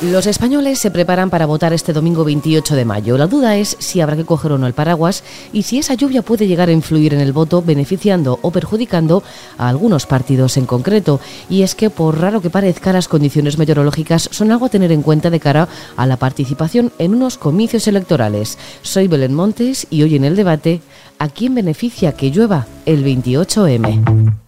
[0.00, 3.18] Los españoles se preparan para votar este domingo 28 de mayo.
[3.18, 5.22] La duda es si habrá que coger o no el paraguas
[5.52, 9.22] y si esa lluvia puede llegar a influir en el voto, beneficiando o perjudicando
[9.58, 11.20] a algunos partidos en concreto.
[11.50, 15.02] Y es que, por raro que parezca, las condiciones meteorológicas son algo a tener en
[15.02, 18.56] cuenta de cara a la participación en unos comicios electorales.
[18.82, 20.80] Soy Belén Montes y hoy en el debate,
[21.18, 24.47] ¿a quién beneficia que llueva el 28M?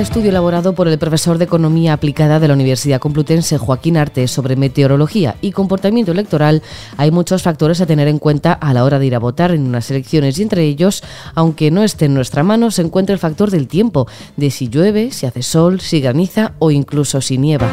[0.00, 4.56] Estudio elaborado por el profesor de Economía Aplicada de la Universidad Complutense Joaquín Arte sobre
[4.56, 6.62] meteorología y comportamiento electoral,
[6.96, 9.66] hay muchos factores a tener en cuenta a la hora de ir a votar en
[9.66, 11.02] unas elecciones y entre ellos,
[11.34, 15.10] aunque no esté en nuestra mano, se encuentra el factor del tiempo, de si llueve,
[15.10, 17.70] si hace sol, si graniza o incluso si nieva.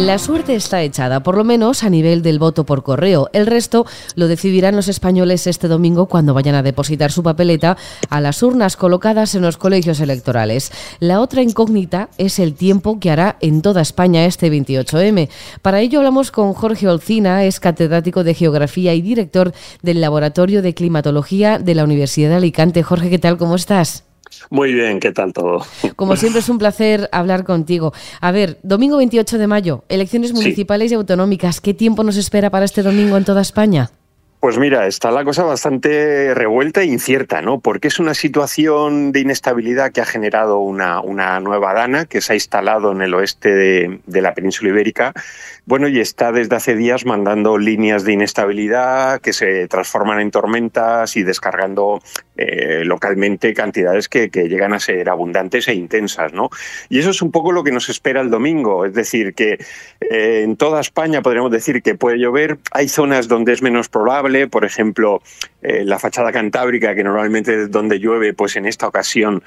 [0.00, 3.28] La suerte está echada, por lo menos a nivel del voto por correo.
[3.34, 3.84] El resto
[4.14, 7.76] lo decidirán los españoles este domingo cuando vayan a depositar su papeleta
[8.08, 10.72] a las urnas colocadas en los colegios electorales.
[11.00, 15.28] La otra incógnita es el tiempo que hará en toda España este 28M.
[15.60, 20.72] Para ello hablamos con Jorge Olcina, es catedrático de Geografía y director del Laboratorio de
[20.72, 22.82] Climatología de la Universidad de Alicante.
[22.82, 23.36] Jorge, ¿qué tal?
[23.36, 24.04] ¿Cómo estás?
[24.50, 25.64] Muy bien, ¿qué tal todo?
[25.96, 27.92] Como siempre es un placer hablar contigo.
[28.20, 31.60] A ver, domingo 28 de mayo, elecciones municipales y autonómicas.
[31.60, 33.90] ¿Qué tiempo nos espera para este domingo en toda España?
[34.40, 37.60] Pues mira, está la cosa bastante revuelta e incierta, ¿no?
[37.60, 42.32] Porque es una situación de inestabilidad que ha generado una, una nueva dana que se
[42.32, 45.12] ha instalado en el oeste de, de, la península ibérica.
[45.70, 51.16] Bueno, y está desde hace días mandando líneas de inestabilidad que se transforman en tormentas
[51.16, 52.02] y descargando
[52.36, 56.50] eh, localmente cantidades que, llegan a ser abundantes e intensas, ¿no?
[56.88, 58.84] Y eso es un poco lo que nos espera el domingo.
[58.84, 59.64] Es decir, que
[60.00, 62.58] eh, en toda España podríamos decir que puede llover.
[62.72, 65.22] Hay zonas donde es menos probable por ejemplo,
[65.62, 69.44] eh, la fachada cantábrica, que normalmente es donde llueve, pues en esta ocasión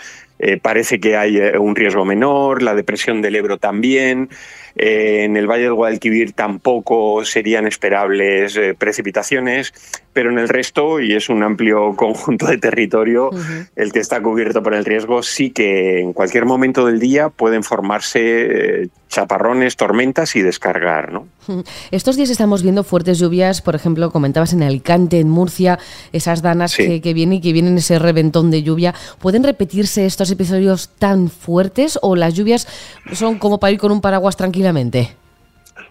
[0.62, 4.30] parece que hay un riesgo menor, la depresión del Ebro también,
[4.76, 9.74] en el Valle del Guadalquivir tampoco serían esperables precipitaciones,
[10.14, 13.30] pero en el resto, y es un amplio conjunto de territorio
[13.76, 17.64] el que está cubierto por el riesgo, sí que en cualquier momento del día pueden
[17.64, 21.12] formarse chaparrones, tormentas y descargar.
[21.14, 21.28] ¿no?
[21.92, 25.80] Estos días estamos viendo fuertes lluvias, por ejemplo, comentabas en Alicante, en Murcia,
[26.12, 28.96] esas danas que, que, vienen y que vienen ese reventón de lluvia.
[29.20, 32.68] ¿Pueden repetirse estos episodios tan fuertes o las lluvias
[33.14, 34.36] son como para ir con un paraguas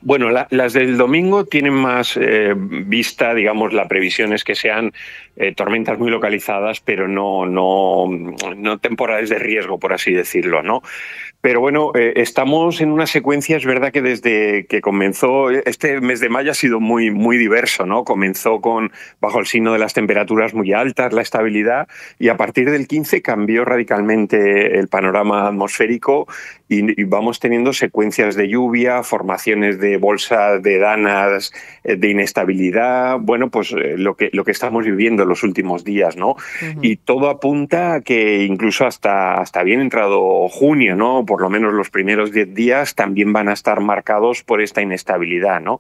[0.01, 4.93] Bueno, la, las del domingo tienen más eh, vista, digamos, la previsión es que sean
[5.37, 8.07] eh, tormentas muy localizadas, pero no, no,
[8.57, 10.83] no temporales de riesgo, por así decirlo, ¿no?
[11.41, 16.21] Pero bueno, eh, estamos en una secuencia, es verdad que desde que comenzó, este mes
[16.21, 18.05] de mayo ha sido muy, muy diverso, ¿no?
[18.05, 22.71] Comenzó con, bajo el signo de las temperaturas muy altas, la estabilidad, y a partir
[22.71, 26.29] del 15 cambió radicalmente el panorama atmosférico
[26.73, 31.53] y, y vamos teniendo secuencias de lluvia, formaciones de bolsas de danas,
[31.85, 35.85] eh, de inestabilidad, bueno, pues eh, lo, que, lo que estamos viviendo en los últimos
[35.85, 36.31] días, ¿no?
[36.31, 36.79] Uh -huh.
[36.81, 41.27] Y todo apunta a que incluso hasta, hasta bien entrado junio, ¿no?
[41.27, 45.61] por lo menos los primeros 10 días, también van a estar marcados por esta inestabilidad.
[45.61, 45.79] ¿no?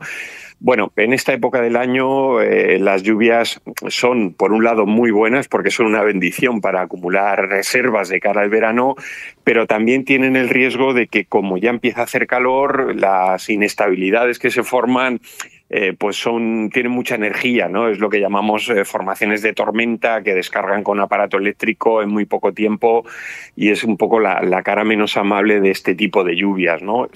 [0.64, 5.48] Bueno, en esta época del año eh, las lluvias son, por un lado, muy buenas
[5.48, 8.94] porque son una bendición para acumular reservas de cara al verano,
[9.42, 14.38] pero también tienen el riesgo de que como ya empieza a hacer calor, las inestabilidades
[14.38, 15.18] que se forman
[15.68, 17.88] eh, pues son, tienen mucha energía, ¿no?
[17.88, 22.24] Es lo que llamamos eh, formaciones de tormenta que descargan con aparato eléctrico en muy
[22.24, 23.04] poco tiempo
[23.56, 27.08] y es un poco la, la cara menos amable de este tipo de lluvias, ¿no?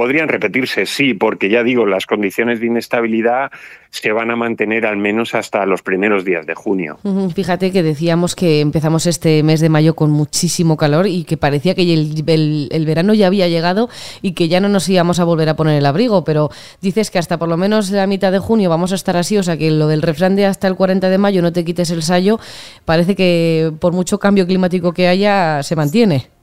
[0.00, 3.50] Podrían repetirse, sí, porque ya digo, las condiciones de inestabilidad
[3.90, 6.98] se van a mantener al menos hasta los primeros días de junio.
[7.34, 11.74] Fíjate que decíamos que empezamos este mes de mayo con muchísimo calor y que parecía
[11.74, 13.90] que el, verano ya había llegado
[14.22, 16.48] y que ya no nos íbamos a volver a poner el abrigo, pero
[16.80, 19.42] dices que hasta por lo menos la mitad de junio vamos a estar así, o
[19.42, 22.02] sea que lo del refrán de hasta el 40 de mayo no te quites el
[22.02, 22.40] sayo,
[22.86, 26.39] parece que por mucho cambio climático que haya se mantiene.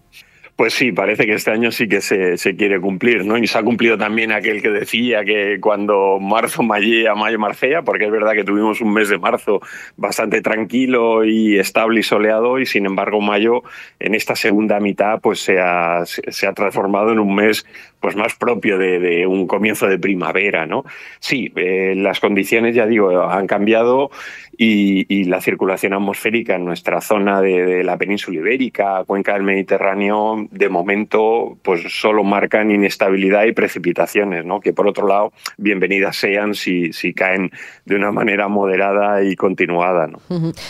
[0.58, 3.38] Pues sí, parece que este año sí que se, se, quiere cumplir, ¿no?
[3.38, 8.06] Y se ha cumplido también aquel que decía que cuando marzo mallea, mayo marcea, porque
[8.06, 9.62] es verdad que tuvimos un mes de marzo
[9.98, 13.62] bastante tranquilo y estable y soleado, y sin embargo mayo
[14.00, 17.64] en esta segunda mitad pues se ha, se ha transformado en un mes
[18.00, 20.84] pues más propio de, un comienzo de primavera, ¿no?
[21.20, 24.12] Sí, eh, las condiciones, ya digo, han cambiado
[24.58, 30.70] y, la circulación atmosférica en nuestra zona de, la península ibérica, cuenca del Mediterráneo, de
[30.70, 34.60] momento, pues solo marcan inestabilidad y precipitaciones, ¿no?
[34.60, 37.52] Que por otro lado, bienvenidas sean si, si caen
[37.86, 40.20] de una manera moderada y continuada, ¿no?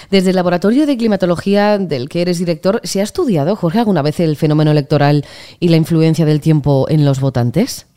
[0.09, 4.19] Desde el laboratorio de climatología del que eres director, ¿se ha estudiado, Jorge, alguna vez
[4.19, 5.25] el fenómeno electoral
[5.59, 7.87] y la influencia del tiempo en los votantes?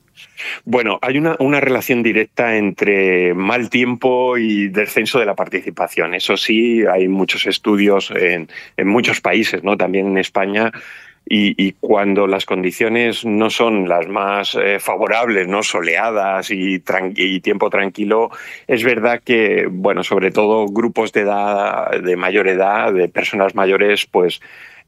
[0.64, 6.14] Bueno, hay una, relación directa entre mal tiempo y descenso de la participación.
[6.14, 8.48] Eso sí, hay muchos estudios en,
[8.84, 9.76] muchos países, ¿no?
[9.76, 10.72] También en España.
[11.32, 16.82] Y, cuando las condiciones no son las más eh, favorables, no soleadas y,
[17.14, 18.30] y, tiempo tranquilo,
[18.66, 24.06] es verdad que, bueno, sobre todo grupos de edad, de mayor edad, de personas mayores,
[24.06, 24.40] pues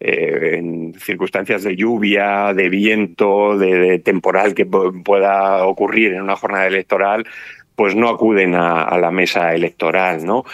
[0.04, 6.66] eh, en circunstancias de lluvia, de viento, de, temporal que pueda ocurrir en una jornada
[6.66, 7.24] electoral,
[7.74, 10.44] pues no acuden a, la mesa electoral, ¿no?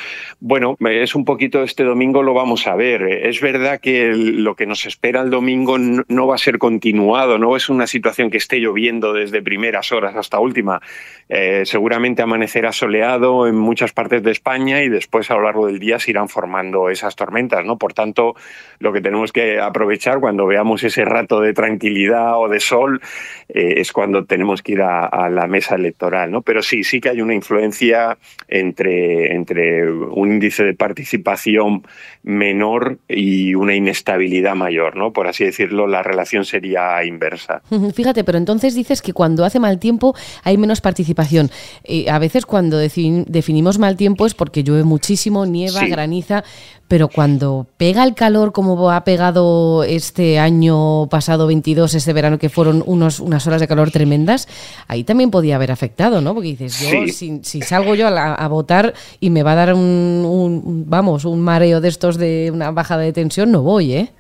[0.40, 3.02] Bueno, es un poquito este domingo lo vamos a ver.
[3.02, 7.56] Es verdad que lo que nos espera el domingo no, va a ser continuado, no
[7.56, 10.80] es una situación que esté lloviendo desde primeras horas hasta última.
[11.28, 15.78] Eh, seguramente amanecerá soleado en muchas partes de España y después a lo largo del
[15.78, 17.76] día se irán formando esas tormentas, ¿no?
[17.76, 18.34] Por tanto,
[18.78, 23.02] lo que tenemos que aprovechar cuando veamos ese rato de tranquilidad o de sol
[23.48, 26.42] eh, es cuando tenemos que ir a, a la mesa electoral, ¿no?
[26.42, 28.18] Pero sí, sí que hay una influencia
[28.48, 31.82] entre, entre un índice de participación
[32.22, 35.12] menor y una inestabilidad mayor, ¿no?
[35.12, 37.62] Por así decirlo, la relación sería inversa.
[37.94, 40.14] Fíjate, pero entonces dices que cuando hace mal tiempo
[40.44, 41.50] hay menos participación.
[41.84, 46.44] Eh, a veces cuando definimos mal tiempo es porque llueve muchísimo, nieva, graniza,
[46.88, 52.48] pero cuando pega el calor como ha pegado este año pasado 22, este verano, que
[52.48, 54.48] fueron unos, unas horas de calor tremendas,
[54.86, 56.32] ahí también podía haber afectado, ¿no?
[56.32, 61.24] Porque dices, yo si, salgo yo a, votar y me va a dar un, vamos,
[61.24, 64.12] un mareo de estos de una bajada de tensión, no voy, ¿eh?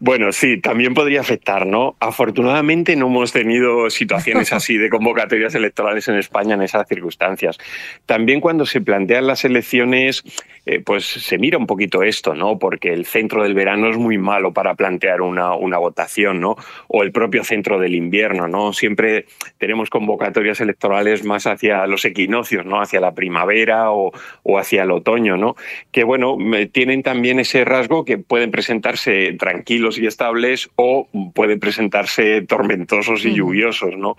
[0.00, 1.96] Bueno, sí, también podría afectar, ¿no?
[2.00, 7.58] Afortunadamente no hemos tenido situaciones así de convocatorias electorales en España en esas circunstancias.
[8.06, 10.24] También cuando se plantean las elecciones,
[10.66, 12.58] eh, pues se mira un poquito esto, ¿no?
[12.58, 16.56] Porque el centro del verano es muy malo para plantear una, votación, ¿no?
[16.88, 18.72] O el propio centro del invierno, ¿no?
[18.72, 19.26] Siempre
[19.58, 22.80] tenemos convocatorias electorales más hacia los equinoccios, ¿no?
[22.80, 24.12] Hacia la primavera o,
[24.42, 25.54] o hacia el otoño, ¿no?
[25.92, 26.36] Que, bueno,
[26.72, 33.34] tienen también ese rasgo que pueden presentarse tranquilos y estables o pueden presentarse tormentosos y
[33.34, 34.16] lluviosos, ¿no?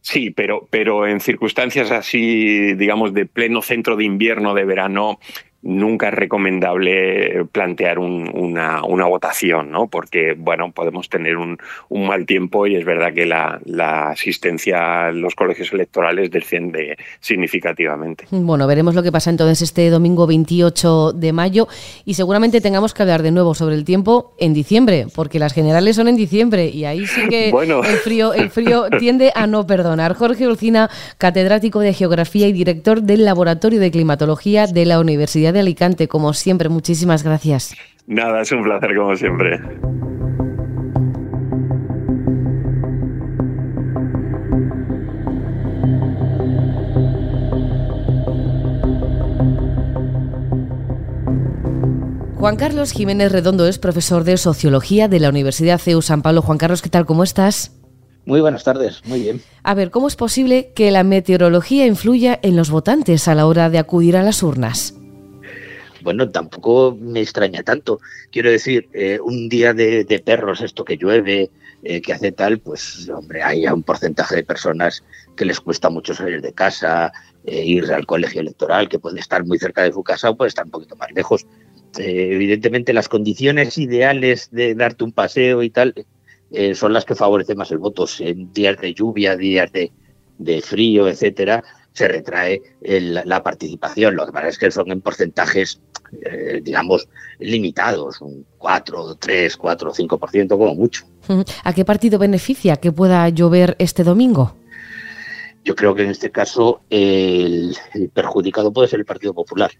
[0.00, 5.18] Sí, pero, pero en circunstancias así, digamos, de pleno centro de invierno, de verano,
[5.64, 9.86] nunca es recomendable plantear una, votación, ¿no?
[9.86, 11.58] Porque, bueno, podemos tener un,
[11.90, 13.60] mal tiempo y es verdad que la,
[14.10, 18.26] asistencia a los colegios electorales desciende significativamente.
[18.30, 21.66] Bueno, veremos lo que pasa entonces este domingo 28 de mayo
[22.04, 25.96] y seguramente tengamos que hablar de nuevo sobre el tiempo en diciembre, porque las generales
[25.96, 30.14] son en diciembre y ahí sí que el, frío, el frío tiende a no perdonar.
[30.14, 35.60] Jorge Olcina, catedrático de Geografía y director del Laboratorio de Climatología de la Universidad de
[35.60, 36.08] Alicante.
[36.08, 37.74] Como siempre, muchísimas gracias.
[38.06, 39.58] Nada, es un placer como siempre.
[52.44, 56.42] Juan Carlos Jiménez Redondo es profesor de Sociología de la Universidad CEU San Pablo.
[56.42, 57.06] Juan Carlos, ¿qué tal?
[57.06, 57.72] ¿Cómo estás?
[58.26, 59.40] Muy buenas tardes, muy bien.
[59.62, 63.70] A ver, ¿cómo es posible que la meteorología influya en los votantes a la hora
[63.70, 64.94] de acudir a las urnas?
[66.04, 67.98] Bueno, tampoco me extraña tanto.
[68.30, 71.50] Quiero decir, eh, un día de, perros, esto que llueve,
[71.82, 75.02] eh, que hace tal, pues hombre, hay un porcentaje de personas
[75.34, 77.10] que les cuesta mucho salir de casa,
[77.46, 80.50] eh, ir al colegio electoral, que puede estar muy cerca de su casa o puede
[80.50, 81.46] estar un poquito más lejos.
[81.96, 85.94] evidentemente las condiciones ideales de darte un paseo y tal
[86.74, 88.06] son las que favorecen más el voto.
[88.20, 89.90] En días de lluvia, días de,
[90.38, 94.16] de frío, etcétera, se retrae la participación.
[94.16, 95.80] Lo que pasa es que son en porcentajes,
[96.22, 101.04] eh, digamos, limitados, un 4, 3, 4, 5% como mucho.
[101.64, 104.56] ¿A qué partido beneficia que pueda llover este domingo?
[105.64, 107.74] Yo creo que en este caso el,
[108.12, 109.70] perjudicado puede ser el Partido Popular.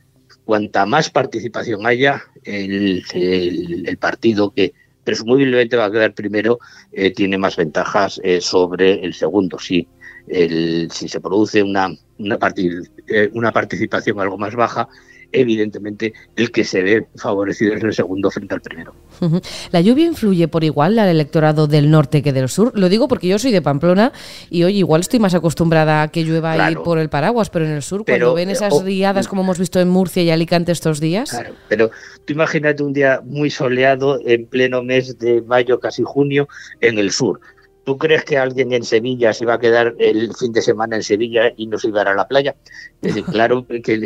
[0.44, 3.02] Cuanta más participación haya, el,
[4.00, 4.72] partido que
[5.04, 6.58] presumiblemente va a quedar primero
[6.92, 9.58] eh, tiene más ventajas eh, sobre el segundo.
[9.58, 9.86] Sí,
[10.26, 11.88] el, si se produce una,
[12.18, 12.38] una,
[13.32, 14.88] una participación algo más baja,
[15.32, 18.94] evidentemente el que se ve favorecido es el segundo frente al primero.
[19.70, 22.72] ¿La lluvia influye por igual al electorado del norte que del sur?
[22.74, 24.12] Lo digo porque yo soy de Pamplona
[24.50, 27.72] y hoy igual estoy más acostumbrada a que llueva ahí por el paraguas, pero en
[27.72, 31.30] el sur, cuando ven esas riadas como hemos visto en Murcia y Alicante estos días.
[31.30, 31.90] Claro, pero
[32.24, 36.48] tú imagínate un día muy soleado en pleno mes de mayo, casi junio,
[36.80, 37.40] en el sur.
[37.84, 41.02] ¿Tú crees que alguien en Sevilla se va a quedar el fin de semana en
[41.02, 42.56] Sevilla y no se iba a, ir a la playa?
[43.02, 43.98] Es decir, claro que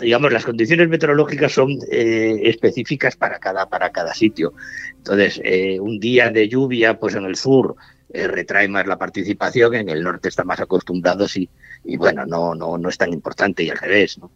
[0.00, 4.54] digamos, las condiciones meteorológicas son eh, específicas para cada, para cada sitio.
[4.96, 7.76] Entonces, eh, un día de lluvia, pues en el sur
[8.12, 11.48] eh, retrae más la participación, en el norte está más acostumbrados y,
[11.84, 14.30] y bueno, no, no, no es tan importante y al revés, ¿no?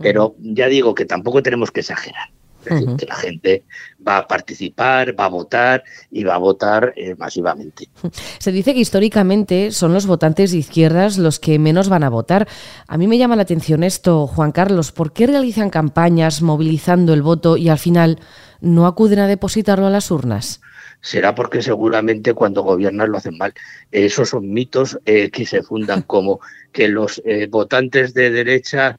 [0.00, 2.28] Pero ya digo que tampoco tenemos que exagerar
[2.64, 3.64] que la gente
[4.06, 7.88] va a participar, va a votar y va a votar eh, masivamente.
[8.38, 12.48] Se dice que históricamente son los votantes de izquierdas los que menos van a votar.
[12.86, 14.92] A mí me llama la atención esto, Juan Carlos.
[14.92, 18.18] ¿Por qué realizan campañas movilizando el voto y al final
[18.60, 20.60] no acuden a depositarlo a las urnas?
[21.00, 23.54] será porque seguramente cuando gobiernan lo hacen mal.
[23.92, 26.40] Esos son mitos eh, que se fundan como
[26.72, 28.98] que los eh, votantes de derecha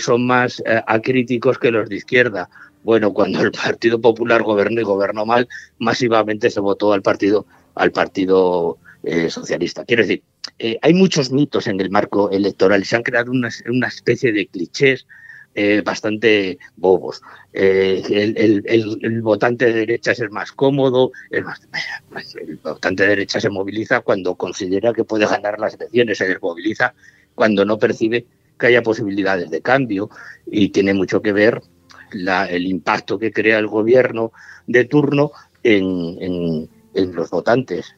[0.00, 2.50] son más acríticos que los de izquierda
[2.86, 5.48] bueno, cuando el Partido Popular gobernó y gobernó mal,
[5.80, 9.84] masivamente se votó al partido, al partido eh, socialista.
[9.84, 10.22] Quiero decir,
[10.60, 12.84] eh, hay muchos mitos en el marco electoral.
[12.84, 13.48] Se han creado una,
[13.88, 15.04] especie de clichés
[15.56, 17.22] eh, bastante bobos.
[17.52, 21.44] el, votante de derecha es el más cómodo, el,
[22.40, 26.94] el, votante de derecha se moviliza cuando considera que puede ganar las elecciones, se desmoviliza
[27.34, 28.26] cuando no percibe
[28.60, 30.08] que haya posibilidades de cambio
[30.46, 31.60] y tiene mucho que ver
[32.12, 34.32] el impacto que crea el gobierno
[34.66, 35.32] de turno
[35.62, 37.94] en, los votantes.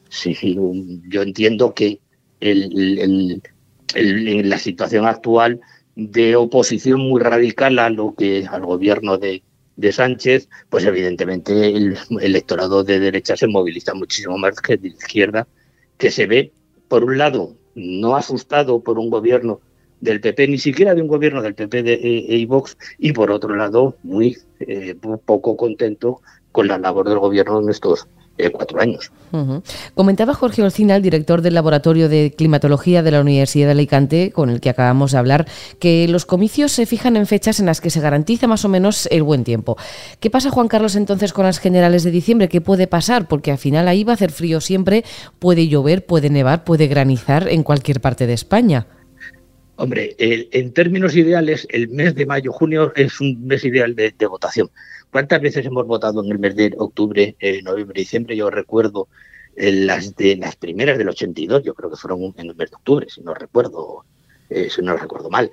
[1.07, 1.99] Yo entiendo que
[2.41, 3.41] en
[4.49, 5.61] la situación actual
[5.99, 9.43] de oposición muy radical a lo que al gobierno de,
[9.91, 15.47] Sánchez, pues evidentemente el electorado de derecha se moviliza muchísimo más que de izquierda,
[15.97, 16.51] que se ve,
[16.89, 19.61] por un lado, no asustado por un gobierno
[20.01, 22.47] del PP, ni siquiera de un gobierno del PP de e,
[22.97, 28.07] y por otro lado, muy eh, poco contento con la labor del gobierno en estos
[28.39, 29.11] eh, cuatro años.
[29.95, 34.49] Comentaba Jorge Olcina, el director del Laboratorio de Climatología de la Universidad de Alicante, con
[34.49, 35.45] el que acabamos de hablar,
[35.77, 39.07] que los comicios se fijan en fechas en las que se garantiza más o menos
[39.11, 39.75] el buen tiempo.
[40.21, 42.47] ¿Qué pasa, Juan Carlos, entonces con las generales de diciembre?
[42.47, 43.27] ¿Qué puede pasar?
[43.27, 45.03] Porque al final ahí va a hacer frío siempre,
[45.39, 48.87] puede llover, puede nevar, puede granizar en cualquier parte de España.
[49.79, 54.69] Hombre, en términos ideales, el mes de mayo, junio es un mes ideal de, votación.
[55.09, 58.35] ¿Cuántas veces hemos votado en el mes de octubre, eh, noviembre, diciembre?
[58.35, 59.07] Yo recuerdo
[59.55, 62.75] eh, las de las primeras del 82, yo creo que fueron en el mes de
[62.75, 64.03] octubre, si no recuerdo,
[64.49, 65.49] eh, si no recuerdo mal.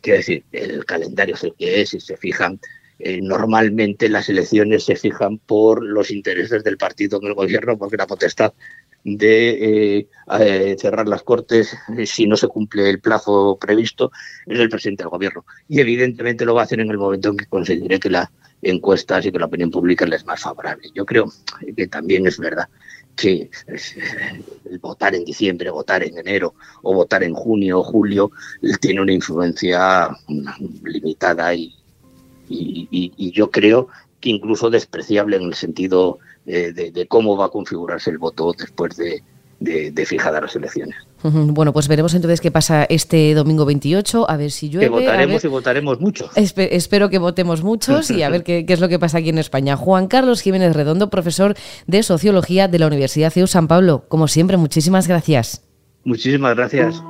[0.00, 2.60] quiero decir, el calendario es el que es y se fijan.
[2.98, 8.06] Normalmente las elecciones se fijan por los intereses del partido en el gobierno, porque la
[8.06, 8.52] potestad
[9.04, 10.08] de eh,
[10.40, 14.10] eh, cerrar las Cortes eh, si no se cumple el plazo previsto
[14.46, 15.44] es el presidente del Gobierno.
[15.68, 18.30] Y evidentemente lo va a hacer en el momento en que considere que las
[18.62, 20.88] encuestas y que la opinión pública les es más favorable.
[20.94, 21.30] Yo creo
[21.76, 22.68] que también es verdad
[23.14, 23.50] que
[24.70, 28.32] el votar en diciembre, votar en enero o votar en junio o julio
[28.80, 30.08] tiene una influencia
[30.82, 31.74] limitada y,
[32.48, 33.88] y yo creo
[34.20, 39.22] que incluso despreciable en el sentido de, cómo va a configurarse el voto después de,
[39.60, 40.96] de, fijadas las elecciones.
[41.22, 44.86] Bueno, pues veremos entonces qué pasa este domingo 28, a ver si llueve.
[44.86, 46.30] Que votaremos y votaremos muchos.
[46.36, 49.38] espero que votemos muchos y a ver qué, qué, es lo que pasa aquí en
[49.38, 49.76] España.
[49.76, 51.54] Juan Carlos Jiménez Redondo, profesor
[51.86, 54.04] de Sociología de la Universidad CEU San Pablo.
[54.08, 55.62] Como siempre, muchísimas gracias.
[56.04, 57.02] Muchísimas gracias.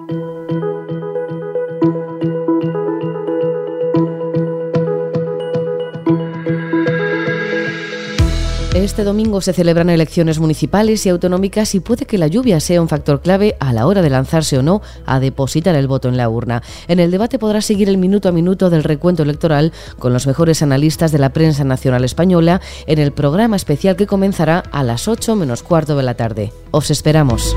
[8.84, 12.88] Este domingo se celebran elecciones municipales y autonómicas y puede que la lluvia sea un
[12.90, 16.28] factor clave a la hora de lanzarse o no a depositar el voto en la
[16.28, 16.62] urna.
[16.86, 20.60] En el debate podrá seguir el minuto a minuto del recuento electoral con los mejores
[20.60, 25.34] analistas de la prensa nacional española en el programa especial que comenzará a las 8
[25.34, 26.52] menos cuarto de la tarde.
[26.70, 27.56] Os esperamos.